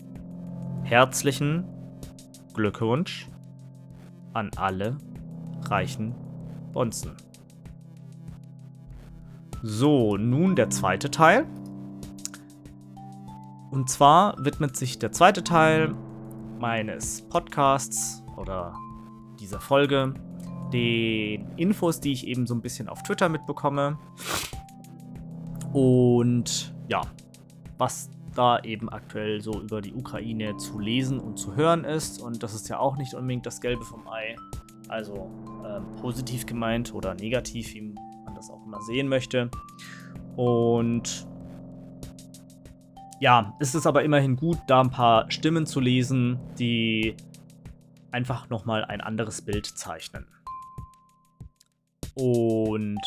Herzlichen 0.85 1.65
Glückwunsch 2.55 3.29
an 4.35 4.51
alle 4.57 4.99
reichen 5.63 6.15
Bonzen. 6.73 7.13
So, 9.63 10.17
nun 10.17 10.57
der 10.57 10.69
zweite 10.69 11.11
Teil. 11.11 11.47
Und 13.71 13.89
zwar 13.89 14.37
widmet 14.45 14.77
sich 14.77 14.99
der 14.99 15.11
zweite 15.11 15.43
Teil 15.43 15.95
meines 16.61 17.23
Podcasts 17.23 18.23
oder 18.37 18.75
dieser 19.41 19.61
Folge 19.61 20.15
den 20.73 21.49
Infos, 21.57 22.01
die 22.01 22.13
ich 22.13 22.27
eben 22.27 22.47
so 22.47 22.55
ein 22.55 22.61
bisschen 22.61 22.89
auf 22.89 23.03
Twitter 23.03 23.29
mitbekomme. 23.29 23.99
Und 25.73 26.75
ja, 26.89 27.01
was 27.79 28.11
da 28.35 28.61
eben 28.61 28.89
aktuell 28.89 29.41
so 29.41 29.61
über 29.61 29.81
die 29.81 29.95
Ukraine 29.95 30.57
zu 30.57 30.79
lesen 30.79 31.19
und 31.21 31.39
zu 31.39 31.57
hören 31.57 31.85
ist. 31.85 32.21
Und 32.21 32.43
das 32.43 32.55
ist 32.55 32.69
ja 32.69 32.79
auch 32.79 32.97
nicht 32.97 33.15
unbedingt 33.15 33.47
das 33.47 33.61
Gelbe 33.61 33.85
vom 33.85 34.07
Ei. 34.09 34.37
Also 34.89 35.31
ähm, 35.67 35.85
positiv 36.01 36.47
gemeint 36.47 36.93
oder 36.95 37.15
negativ, 37.15 37.75
wie 37.75 37.95
man 38.25 38.35
das 38.35 38.51
auch 38.51 38.65
immer 38.67 38.81
sehen 38.83 39.09
möchte. 39.09 39.51
Und 40.37 41.27
ja, 43.21 43.55
es 43.61 43.75
ist 43.75 43.87
aber 43.87 44.03
immerhin 44.03 44.37
gut, 44.37 44.59
da 44.67 44.81
ein 44.81 44.91
paar 44.91 45.31
Stimmen 45.31 45.67
zu 45.67 45.81
lesen, 45.81 46.39
die 46.59 47.17
einfach 48.11 48.51
nochmal 48.51 48.85
ein 48.85 49.01
anderes 49.01 49.43
Bild 49.43 49.67
zeichnen. 49.67 50.27
Und 52.15 53.01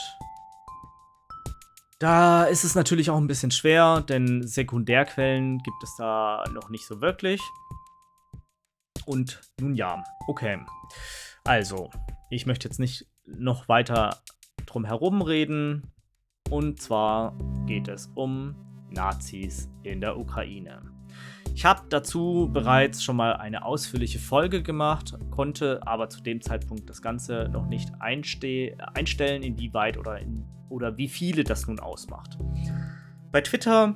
da 1.99 2.43
ist 2.45 2.63
es 2.63 2.75
natürlich 2.75 3.09
auch 3.09 3.17
ein 3.17 3.27
bisschen 3.27 3.51
schwer, 3.51 4.01
denn 4.01 4.45
Sekundärquellen 4.45 5.57
gibt 5.59 5.83
es 5.83 5.95
da 5.97 6.43
noch 6.53 6.69
nicht 6.69 6.85
so 6.85 7.01
wirklich. 7.01 7.41
Und 9.05 9.41
nun 9.59 9.73
ja, 9.73 10.03
okay. 10.27 10.59
Also, 11.43 11.89
ich 12.29 12.45
möchte 12.45 12.67
jetzt 12.67 12.79
nicht 12.79 13.07
noch 13.25 13.67
weiter 13.67 14.21
drum 14.65 14.85
herum 14.85 15.21
reden. 15.21 15.93
Und 16.49 16.81
zwar 16.81 17.37
geht 17.65 17.87
es 17.87 18.11
um 18.15 18.55
Nazis 18.89 19.69
in 19.83 20.01
der 20.01 20.17
Ukraine. 20.17 20.81
Ich 21.53 21.65
habe 21.65 21.81
dazu 21.89 22.49
bereits 22.53 23.03
schon 23.03 23.15
mal 23.15 23.33
eine 23.33 23.65
ausführliche 23.65 24.19
Folge 24.19 24.61
gemacht, 24.61 25.17
konnte 25.31 25.81
aber 25.87 26.09
zu 26.09 26.21
dem 26.21 26.41
Zeitpunkt 26.41 26.87
das 26.89 27.01
Ganze 27.01 27.49
noch 27.51 27.65
nicht 27.65 27.89
einstellen, 27.99 29.41
inwieweit 29.41 29.97
oder, 29.97 30.19
in, 30.19 30.45
oder 30.69 30.97
wie 30.97 31.07
viele 31.07 31.43
das 31.43 31.67
nun 31.67 31.79
ausmacht. 31.79 32.37
Bei 33.31 33.41
Twitter 33.41 33.93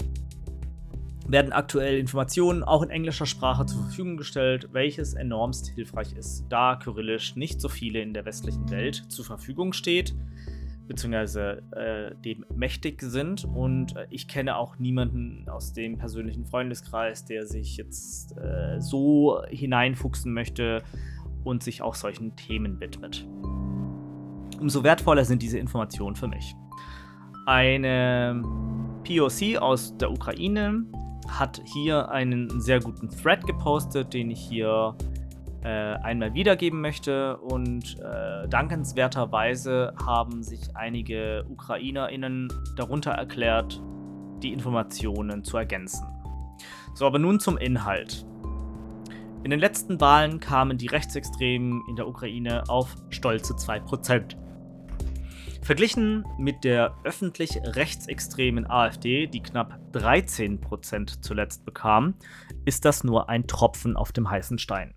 werden 1.28 1.54
aktuell 1.54 1.98
Informationen 1.98 2.63
auch 2.63 2.82
in 2.82 2.90
englischer 2.90 3.25
Sprache 3.25 3.66
zur 3.66 3.84
Verfügung 3.84 4.18
gestellt, 4.18 4.70
welches 4.72 5.13
enormst 5.13 5.70
hilfreich 5.70 6.13
ist, 6.13 6.46
da 6.50 6.75
Kyrillisch 6.75 7.36
nicht 7.36 7.62
so 7.62 7.70
viele 7.70 8.01
in 8.01 8.13
der 8.13 8.25
westlichen 8.25 8.70
Welt 8.70 9.06
zur 9.08 9.24
Verfügung 9.24 9.72
steht, 9.72 10.13
beziehungsweise 10.88 11.63
äh, 11.72 12.16
dem 12.16 12.46
mächtig 12.54 13.01
sind. 13.01 13.46
Und 13.46 13.96
äh, 13.96 14.08
ich 14.10 14.28
kenne 14.28 14.58
auch 14.58 14.78
niemanden 14.78 15.48
aus 15.48 15.72
dem 15.72 15.98
persönlichen 15.98 16.46
Freundeskreis, 16.46 17.24
der 17.24 17.46
sich 17.46 17.78
jetzt 17.78 18.38
äh, 18.38 18.82
so 18.82 19.42
hineinfuchsen 19.50 20.34
möchte 20.34 20.84
und 21.46 21.63
sich 21.63 21.82
auch 21.82 21.96
solchen 21.96 22.36
Themen 22.36 22.80
widmet. 22.82 23.25
Umso 24.62 24.84
wertvoller 24.84 25.25
sind 25.25 25.41
diese 25.41 25.58
Informationen 25.58 26.15
für 26.15 26.27
mich. 26.27 26.56
Eine 27.48 28.44
POC 29.03 29.60
aus 29.60 29.98
der 29.98 30.12
Ukraine 30.12 30.86
hat 31.27 31.60
hier 31.65 32.10
einen 32.10 32.62
sehr 32.62 32.80
guten 32.80 33.10
Thread 33.10 33.48
gepostet, 33.48 34.13
den 34.13 34.30
ich 34.30 34.39
hier 34.39 34.96
äh, 35.63 35.68
einmal 35.68 36.36
wiedergeben 36.36 36.80
möchte. 36.80 37.38
Und 37.38 37.98
äh, 38.01 38.48
dankenswerterweise 38.50 39.96
haben 40.06 40.44
sich 40.44 40.75
einige 40.75 41.44
UkrainerInnen 41.50 42.53
darunter 42.75 43.12
erklärt, 43.13 43.82
die 44.44 44.53
Informationen 44.53 45.44
zu 45.44 45.58
ergänzen. 45.58 46.06
So, 46.94 47.08
aber 47.08 47.18
nun 47.18 47.39
zum 47.39 47.58
Inhalt. 47.58 48.27
In 49.44 49.50
den 49.50 49.60
letzten 49.60 50.00
Wahlen 50.00 50.39
kamen 50.39 50.77
die 50.77 50.86
Rechtsextremen 50.86 51.82
in 51.89 51.96
der 51.96 52.08
Ukraine 52.08 52.63
auf 52.68 52.96
stolze 53.10 53.53
2%. 53.53 54.36
Verglichen 55.63 56.25
mit 56.39 56.63
der 56.63 56.98
öffentlich 57.03 57.58
rechtsextremen 57.63 58.70
AfD, 58.70 59.27
die 59.27 59.44
knapp 59.44 59.80
13% 59.94 61.22
zuletzt 61.22 61.65
bekam, 61.65 62.15
ist 62.65 62.84
das 62.84 63.03
nur 63.03 63.30
ein 63.30 63.46
Tropfen 63.46 63.96
auf 63.96 64.12
dem 64.12 64.30
heißen 64.30 64.58
Stein. 64.58 64.96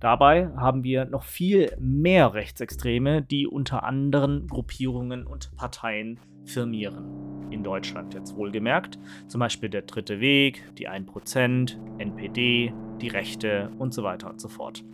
Dabei 0.00 0.50
haben 0.56 0.84
wir 0.84 1.04
noch 1.06 1.24
viel 1.24 1.74
mehr 1.78 2.34
Rechtsextreme, 2.34 3.22
die 3.22 3.46
unter 3.46 3.82
anderen 3.82 4.46
Gruppierungen 4.46 5.26
und 5.26 5.54
Parteien 5.56 6.20
firmieren. 6.44 7.50
In 7.50 7.64
Deutschland 7.64 8.14
jetzt 8.14 8.36
wohlgemerkt. 8.36 8.98
Zum 9.26 9.40
Beispiel 9.40 9.68
der 9.70 9.82
Dritte 9.82 10.20
Weg, 10.20 10.62
die 10.76 10.88
1%, 10.88 11.76
NPD, 11.98 12.72
die 13.00 13.08
Rechte 13.08 13.70
und 13.78 13.94
so 13.94 14.02
weiter 14.02 14.28
und 14.28 14.40
so 14.40 14.48
fort. 14.48 14.84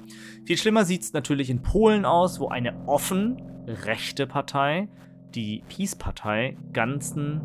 Viel 0.45 0.57
schlimmer 0.57 0.85
sieht 0.85 1.03
es 1.03 1.13
natürlich 1.13 1.51
in 1.51 1.63
Polen 1.63 2.05
aus, 2.05 2.41
wo 2.41 2.49
eine 2.49 2.87
offen 2.87 3.43
rechte 3.67 4.27
Partei, 4.27 4.89
die 5.35 5.63
Peace-Partei, 5.69 6.57
ganze 6.73 7.43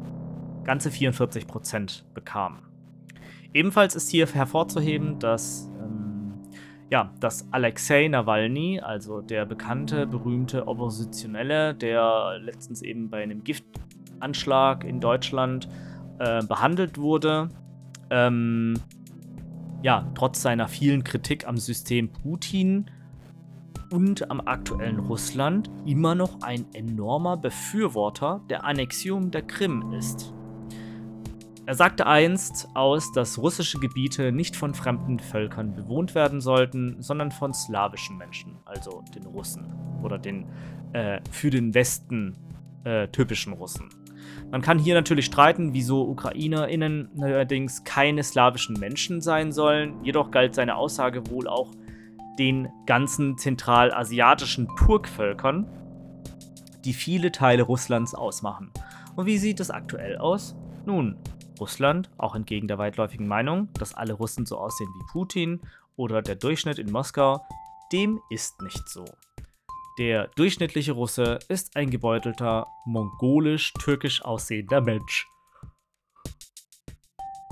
44% 0.67 2.03
bekam. 2.13 2.59
Ebenfalls 3.53 3.95
ist 3.95 4.09
hier 4.09 4.27
hervorzuheben, 4.27 5.17
dass, 5.17 5.69
ähm, 5.81 5.98
ja, 6.89 7.13
dass 7.19 7.47
Alexei 7.51 8.07
Nawalny, 8.07 8.79
also 8.79 9.21
der 9.21 9.45
bekannte, 9.45 10.07
berühmte 10.07 10.67
Oppositionelle, 10.67 11.75
der 11.75 12.39
letztens 12.41 12.81
eben 12.81 13.09
bei 13.09 13.21
einem 13.21 13.43
Giftanschlag 13.43 14.83
in 14.83 14.99
Deutschland 14.99 15.69
äh, 16.17 16.43
behandelt 16.43 16.97
wurde, 16.97 17.49
ähm, 18.09 18.73
ja, 19.83 20.11
trotz 20.15 20.41
seiner 20.41 20.67
vielen 20.67 21.03
Kritik 21.03 21.47
am 21.47 21.57
System 21.57 22.11
Putin 22.11 22.89
und 23.91 24.29
am 24.29 24.41
aktuellen 24.41 24.99
Russland 24.99 25.69
immer 25.85 26.15
noch 26.15 26.41
ein 26.41 26.65
enormer 26.73 27.37
Befürworter 27.37 28.41
der 28.49 28.65
Annexion 28.65 29.31
der 29.31 29.43
Krim 29.43 29.93
ist. 29.93 30.33
Er 31.69 31.75
sagte 31.75 32.07
einst 32.07 32.67
aus, 32.73 33.11
dass 33.11 33.37
russische 33.37 33.77
Gebiete 33.77 34.31
nicht 34.31 34.55
von 34.55 34.73
fremden 34.73 35.19
Völkern 35.19 35.75
bewohnt 35.75 36.15
werden 36.15 36.41
sollten, 36.41 36.99
sondern 36.99 37.31
von 37.31 37.53
slawischen 37.53 38.17
Menschen, 38.17 38.57
also 38.65 39.03
den 39.13 39.27
Russen 39.27 39.71
oder 40.01 40.17
den 40.17 40.47
äh, 40.93 41.21
für 41.29 41.51
den 41.51 41.75
Westen 41.75 42.35
äh, 42.85 43.07
typischen 43.09 43.53
Russen. 43.53 43.89
Man 44.49 44.63
kann 44.63 44.79
hier 44.79 44.95
natürlich 44.95 45.25
streiten, 45.25 45.75
wieso 45.75 46.09
UkrainerInnen 46.09 47.11
allerdings 47.21 47.83
keine 47.83 48.23
slawischen 48.23 48.79
Menschen 48.79 49.21
sein 49.21 49.51
sollen, 49.51 50.03
jedoch 50.03 50.31
galt 50.31 50.55
seine 50.55 50.75
Aussage 50.75 51.29
wohl 51.29 51.47
auch 51.47 51.69
den 52.39 52.69
ganzen 52.87 53.37
zentralasiatischen 53.37 54.69
Turkvölkern, 54.75 55.67
die 56.83 56.93
viele 56.93 57.31
Teile 57.31 57.61
Russlands 57.61 58.15
ausmachen. 58.15 58.71
Und 59.15 59.27
wie 59.27 59.37
sieht 59.37 59.59
es 59.59 59.69
aktuell 59.69 60.17
aus? 60.17 60.55
Nun, 60.87 61.15
Russland, 61.59 62.09
auch 62.17 62.35
entgegen 62.35 62.67
der 62.67 62.77
weitläufigen 62.77 63.27
Meinung, 63.27 63.69
dass 63.73 63.93
alle 63.93 64.13
Russen 64.13 64.45
so 64.45 64.57
aussehen 64.57 64.89
wie 64.95 65.11
Putin 65.11 65.61
oder 65.95 66.21
der 66.21 66.35
Durchschnitt 66.35 66.79
in 66.79 66.91
Moskau, 66.91 67.45
dem 67.91 68.19
ist 68.29 68.61
nicht 68.61 68.87
so. 68.87 69.05
Der 69.97 70.27
durchschnittliche 70.35 70.93
Russe 70.93 71.39
ist 71.49 71.75
ein 71.75 71.89
gebeutelter, 71.89 72.67
mongolisch-türkisch 72.85 74.23
aussehender 74.23 74.79
Mensch. 74.79 75.27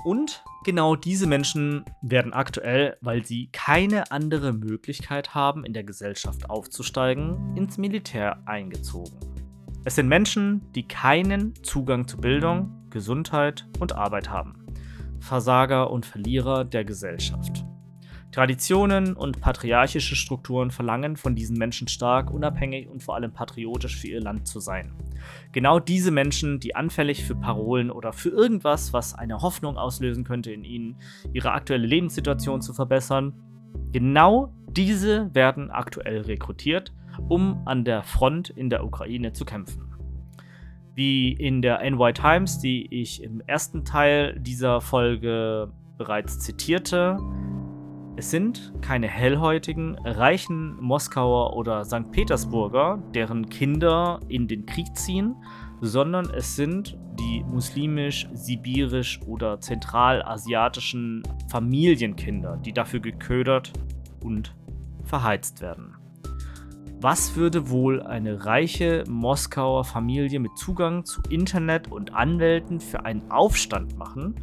Und 0.04 0.42
genau 0.64 0.96
diese 0.96 1.26
Menschen 1.26 1.84
werden 2.00 2.32
aktuell, 2.32 2.96
weil 3.02 3.26
sie 3.26 3.50
keine 3.52 4.10
andere 4.10 4.52
Möglichkeit 4.52 5.34
haben, 5.34 5.64
in 5.64 5.74
der 5.74 5.84
Gesellschaft 5.84 6.48
aufzusteigen, 6.48 7.54
ins 7.56 7.76
Militär 7.76 8.40
eingezogen. 8.46 9.18
Es 9.84 9.96
sind 9.96 10.08
Menschen, 10.08 10.72
die 10.72 10.86
keinen 10.86 11.54
Zugang 11.62 12.06
zu 12.08 12.16
Bildung, 12.16 12.77
Gesundheit 12.90 13.66
und 13.78 13.92
Arbeit 13.92 14.30
haben. 14.30 14.66
Versager 15.20 15.90
und 15.90 16.06
Verlierer 16.06 16.64
der 16.64 16.84
Gesellschaft. 16.84 17.64
Traditionen 18.30 19.14
und 19.14 19.40
patriarchische 19.40 20.14
Strukturen 20.14 20.70
verlangen 20.70 21.16
von 21.16 21.34
diesen 21.34 21.56
Menschen 21.56 21.88
stark, 21.88 22.30
unabhängig 22.30 22.88
und 22.88 23.02
vor 23.02 23.14
allem 23.14 23.32
patriotisch 23.32 23.96
für 23.96 24.08
ihr 24.08 24.20
Land 24.20 24.46
zu 24.46 24.60
sein. 24.60 24.92
Genau 25.52 25.80
diese 25.80 26.10
Menschen, 26.10 26.60
die 26.60 26.76
anfällig 26.76 27.24
für 27.24 27.34
Parolen 27.34 27.90
oder 27.90 28.12
für 28.12 28.28
irgendwas, 28.28 28.92
was 28.92 29.14
eine 29.14 29.40
Hoffnung 29.40 29.78
auslösen 29.78 30.24
könnte 30.24 30.52
in 30.52 30.62
ihnen, 30.62 30.96
ihre 31.32 31.52
aktuelle 31.52 31.86
Lebenssituation 31.86 32.60
zu 32.60 32.74
verbessern, 32.74 33.32
genau 33.92 34.52
diese 34.70 35.34
werden 35.34 35.70
aktuell 35.70 36.20
rekrutiert, 36.20 36.92
um 37.28 37.62
an 37.66 37.84
der 37.84 38.02
Front 38.02 38.50
in 38.50 38.68
der 38.68 38.84
Ukraine 38.84 39.32
zu 39.32 39.46
kämpfen. 39.46 39.87
Wie 40.98 41.30
in 41.30 41.62
der 41.62 41.88
NY 41.88 42.12
Times, 42.12 42.58
die 42.58 42.92
ich 42.92 43.22
im 43.22 43.40
ersten 43.46 43.84
Teil 43.84 44.36
dieser 44.40 44.80
Folge 44.80 45.70
bereits 45.96 46.40
zitierte, 46.40 47.16
es 48.16 48.32
sind 48.32 48.72
keine 48.80 49.06
hellhäutigen, 49.06 49.94
reichen 50.04 50.74
Moskauer 50.80 51.54
oder 51.54 51.84
St. 51.84 52.10
Petersburger, 52.10 53.00
deren 53.14 53.48
Kinder 53.48 54.18
in 54.26 54.48
den 54.48 54.66
Krieg 54.66 54.88
ziehen, 54.96 55.36
sondern 55.80 56.30
es 56.30 56.56
sind 56.56 56.98
die 57.16 57.44
muslimisch, 57.44 58.28
sibirisch 58.34 59.20
oder 59.24 59.60
zentralasiatischen 59.60 61.22
Familienkinder, 61.48 62.56
die 62.56 62.72
dafür 62.72 62.98
geködert 62.98 63.72
und 64.24 64.52
verheizt 65.04 65.60
werden. 65.60 65.97
Was 67.00 67.36
würde 67.36 67.70
wohl 67.70 68.02
eine 68.02 68.44
reiche 68.44 69.04
Moskauer 69.08 69.84
Familie 69.84 70.40
mit 70.40 70.58
Zugang 70.58 71.04
zu 71.04 71.22
Internet 71.30 71.92
und 71.92 72.12
Anwälten 72.12 72.80
für 72.80 73.04
einen 73.04 73.30
Aufstand 73.30 73.96
machen, 73.96 74.34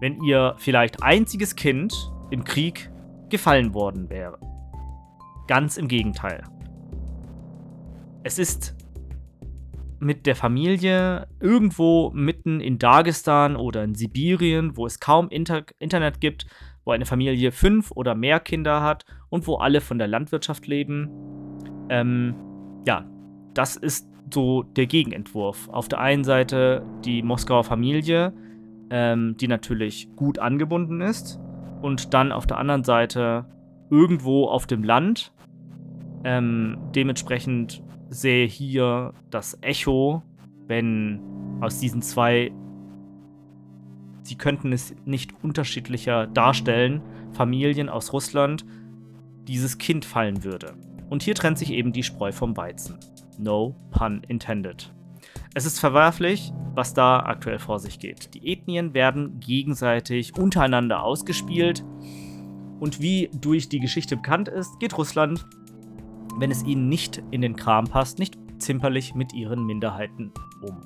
wenn 0.00 0.22
ihr 0.22 0.54
vielleicht 0.58 1.02
einziges 1.02 1.56
Kind 1.56 2.12
im 2.30 2.44
Krieg 2.44 2.90
gefallen 3.30 3.72
worden 3.72 4.10
wäre. 4.10 4.38
Ganz 5.48 5.78
im 5.78 5.88
Gegenteil. 5.88 6.44
Es 8.22 8.38
ist 8.38 8.76
mit 9.98 10.26
der 10.26 10.36
Familie 10.36 11.26
irgendwo 11.40 12.10
mitten 12.10 12.60
in 12.60 12.78
Dagestan 12.78 13.56
oder 13.56 13.82
in 13.82 13.94
Sibirien, 13.94 14.76
wo 14.76 14.84
es 14.84 15.00
kaum 15.00 15.30
Inter 15.30 15.64
Internet 15.78 16.20
gibt, 16.20 16.44
wo 16.84 16.90
eine 16.90 17.06
Familie 17.06 17.50
fünf 17.50 17.92
oder 17.92 18.14
mehr 18.14 18.40
Kinder 18.40 18.82
hat 18.82 19.06
und 19.30 19.46
wo 19.46 19.54
alle 19.54 19.80
von 19.80 19.98
der 19.98 20.08
Landwirtschaft 20.08 20.66
leben. 20.66 21.08
Ähm, 21.88 22.34
ja, 22.86 23.04
das 23.54 23.76
ist 23.76 24.08
so 24.32 24.62
der 24.62 24.86
Gegenentwurf. 24.86 25.68
Auf 25.68 25.88
der 25.88 26.00
einen 26.00 26.24
Seite 26.24 26.84
die 27.04 27.22
Moskauer 27.22 27.64
Familie, 27.64 28.32
ähm, 28.90 29.36
die 29.38 29.48
natürlich 29.48 30.08
gut 30.16 30.38
angebunden 30.38 31.00
ist, 31.00 31.38
und 31.82 32.14
dann 32.14 32.32
auf 32.32 32.46
der 32.46 32.58
anderen 32.58 32.84
Seite 32.84 33.46
irgendwo 33.90 34.46
auf 34.46 34.66
dem 34.66 34.84
Land. 34.84 35.32
Ähm, 36.24 36.78
dementsprechend 36.94 37.82
sehe 38.08 38.46
hier 38.46 39.12
das 39.30 39.58
Echo, 39.60 40.22
wenn 40.68 41.20
aus 41.60 41.80
diesen 41.80 42.02
zwei 42.02 42.52
sie 44.22 44.36
könnten 44.36 44.72
es 44.72 44.94
nicht 45.04 45.32
unterschiedlicher 45.42 46.28
darstellen, 46.28 47.02
Familien 47.32 47.88
aus 47.88 48.12
Russland, 48.12 48.64
dieses 49.48 49.78
Kind 49.78 50.04
fallen 50.04 50.44
würde. 50.44 50.74
Und 51.12 51.22
hier 51.22 51.34
trennt 51.34 51.58
sich 51.58 51.70
eben 51.74 51.92
die 51.92 52.04
Spreu 52.04 52.32
vom 52.32 52.56
Weizen. 52.56 52.96
No 53.36 53.76
pun 53.90 54.22
intended. 54.28 54.94
Es 55.52 55.66
ist 55.66 55.78
verwerflich, 55.78 56.54
was 56.74 56.94
da 56.94 57.20
aktuell 57.20 57.58
vor 57.58 57.80
sich 57.80 57.98
geht. 57.98 58.32
Die 58.32 58.50
Ethnien 58.50 58.94
werden 58.94 59.38
gegenseitig 59.38 60.34
untereinander 60.38 61.02
ausgespielt. 61.02 61.84
Und 62.80 63.02
wie 63.02 63.28
durch 63.38 63.68
die 63.68 63.78
Geschichte 63.78 64.16
bekannt 64.16 64.48
ist, 64.48 64.80
geht 64.80 64.96
Russland, 64.96 65.44
wenn 66.38 66.50
es 66.50 66.64
ihnen 66.64 66.88
nicht 66.88 67.22
in 67.30 67.42
den 67.42 67.56
Kram 67.56 67.84
passt, 67.84 68.18
nicht 68.18 68.38
zimperlich 68.56 69.14
mit 69.14 69.34
ihren 69.34 69.66
Minderheiten 69.66 70.32
um. 70.62 70.80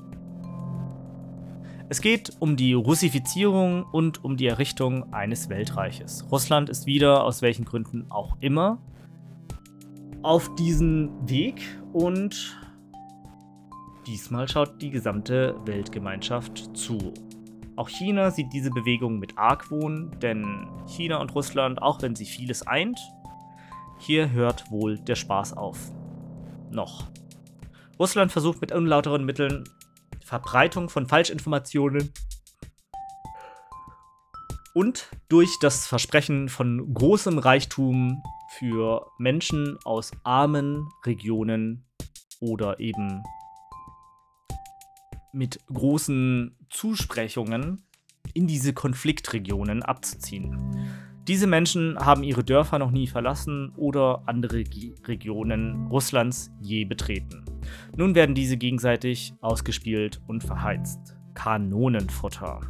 Es 1.88 2.00
geht 2.00 2.32
um 2.40 2.56
die 2.56 2.72
Russifizierung 2.72 3.84
und 3.84 4.24
um 4.24 4.36
die 4.36 4.48
Errichtung 4.48 5.12
eines 5.14 5.48
Weltreiches. 5.50 6.26
Russland 6.32 6.68
ist 6.68 6.84
wieder, 6.84 7.22
aus 7.22 7.42
welchen 7.42 7.64
Gründen 7.64 8.10
auch 8.10 8.36
immer, 8.40 8.80
auf 10.22 10.54
diesen 10.56 11.28
Weg 11.28 11.62
und 11.92 12.58
diesmal 14.06 14.48
schaut 14.48 14.80
die 14.80 14.90
gesamte 14.90 15.54
Weltgemeinschaft 15.64 16.76
zu. 16.76 17.12
Auch 17.76 17.88
China 17.88 18.30
sieht 18.30 18.52
diese 18.52 18.70
Bewegung 18.70 19.18
mit 19.18 19.36
Argwohn, 19.36 20.10
denn 20.22 20.68
China 20.86 21.18
und 21.18 21.34
Russland, 21.34 21.82
auch 21.82 22.00
wenn 22.02 22.16
sie 22.16 22.24
vieles 22.24 22.66
eint, 22.66 22.98
hier 23.98 24.30
hört 24.30 24.70
wohl 24.70 24.98
der 24.98 25.14
Spaß 25.14 25.54
auf. 25.54 25.92
Noch. 26.70 27.06
Russland 27.98 28.32
versucht 28.32 28.60
mit 28.60 28.72
unlauteren 28.72 29.24
Mitteln 29.24 29.64
Verbreitung 30.24 30.88
von 30.88 31.06
Falschinformationen 31.06 32.12
und 34.74 35.08
durch 35.28 35.58
das 35.60 35.86
Versprechen 35.86 36.48
von 36.48 36.92
großem 36.92 37.38
Reichtum 37.38 38.22
für 38.48 39.06
Menschen 39.18 39.78
aus 39.84 40.12
armen 40.24 40.88
Regionen 41.04 41.84
oder 42.40 42.80
eben 42.80 43.22
mit 45.32 45.60
großen 45.66 46.56
Zusprechungen 46.70 47.82
in 48.34 48.46
diese 48.46 48.72
Konfliktregionen 48.72 49.82
abzuziehen. 49.82 50.58
Diese 51.28 51.46
Menschen 51.48 51.98
haben 51.98 52.22
ihre 52.22 52.44
Dörfer 52.44 52.78
noch 52.78 52.92
nie 52.92 53.08
verlassen 53.08 53.72
oder 53.76 54.22
andere 54.26 54.62
Regionen 55.06 55.88
Russlands 55.88 56.52
je 56.60 56.84
betreten. 56.84 57.44
Nun 57.96 58.14
werden 58.14 58.34
diese 58.34 58.56
gegenseitig 58.56 59.34
ausgespielt 59.40 60.20
und 60.28 60.44
verheizt. 60.44 61.16
Kanonenfutter. 61.34 62.60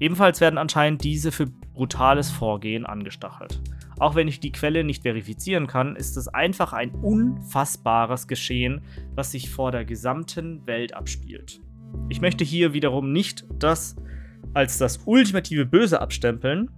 Ebenfalls 0.00 0.40
werden 0.40 0.58
anscheinend 0.58 1.04
diese 1.04 1.30
für 1.32 1.46
brutales 1.46 2.30
Vorgehen 2.30 2.86
angestachelt. 2.86 3.60
Auch 3.98 4.14
wenn 4.14 4.28
ich 4.28 4.40
die 4.40 4.52
Quelle 4.52 4.84
nicht 4.84 5.02
verifizieren 5.02 5.66
kann, 5.66 5.96
ist 5.96 6.16
es 6.16 6.28
einfach 6.28 6.72
ein 6.72 6.90
unfassbares 6.90 8.28
Geschehen, 8.28 8.82
was 9.14 9.32
sich 9.32 9.50
vor 9.50 9.72
der 9.72 9.84
gesamten 9.84 10.66
Welt 10.66 10.94
abspielt. 10.94 11.60
Ich 12.08 12.20
möchte 12.20 12.44
hier 12.44 12.72
wiederum 12.72 13.12
nicht 13.12 13.46
das 13.58 13.96
als 14.52 14.78
das 14.78 15.00
ultimative 15.06 15.66
Böse 15.66 16.00
abstempeln, 16.00 16.70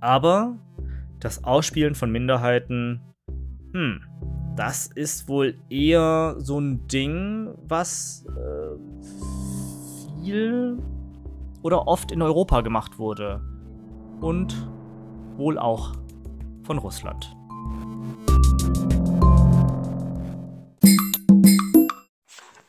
aber 0.00 0.58
das 1.20 1.44
Ausspielen 1.44 1.94
von 1.94 2.10
Minderheiten, 2.10 3.00
hm, 3.72 4.00
das 4.56 4.86
ist 4.86 5.28
wohl 5.28 5.58
eher 5.68 6.36
so 6.38 6.60
ein 6.60 6.86
Ding, 6.88 7.48
was 7.66 8.24
äh, 8.28 8.76
viel 10.22 10.78
oder 11.62 11.88
oft 11.88 12.12
in 12.12 12.22
Europa 12.22 12.60
gemacht 12.60 12.98
wurde. 12.98 13.40
Und 14.20 14.54
wohl 15.36 15.58
auch 15.58 15.92
von 16.64 16.78
Russland. 16.78 17.34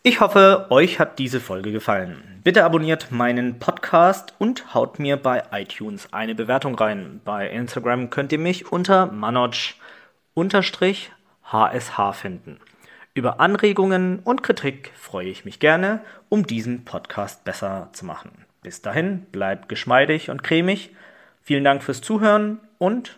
Ich 0.07 0.19
hoffe, 0.19 0.67
euch 0.69 0.99
hat 0.99 1.17
diese 1.17 1.39
Folge 1.39 1.71
gefallen. 1.71 2.39
Bitte 2.43 2.63
abonniert 2.63 3.11
meinen 3.11 3.57
Podcast 3.57 4.35
und 4.37 4.75
haut 4.75 4.99
mir 4.99 5.17
bei 5.17 5.41
iTunes 5.51 6.13
eine 6.13 6.35
Bewertung 6.35 6.75
rein. 6.75 7.21
Bei 7.25 7.49
Instagram 7.49 8.11
könnt 8.11 8.31
ihr 8.31 8.37
mich 8.37 8.71
unter 8.71 9.07
manoj 9.07 9.73
HSH 10.35 12.13
finden. 12.13 12.59
Über 13.15 13.39
Anregungen 13.39 14.19
und 14.19 14.43
Kritik 14.43 14.91
freue 14.95 15.29
ich 15.29 15.43
mich 15.43 15.59
gerne, 15.59 16.01
um 16.29 16.45
diesen 16.45 16.85
Podcast 16.85 17.43
besser 17.43 17.89
zu 17.93 18.05
machen. 18.05 18.45
Bis 18.61 18.83
dahin, 18.83 19.25
bleibt 19.31 19.69
geschmeidig 19.69 20.29
und 20.29 20.43
cremig. 20.43 20.91
Vielen 21.41 21.63
Dank 21.63 21.81
fürs 21.81 22.01
Zuhören 22.01 22.59
und 22.77 23.17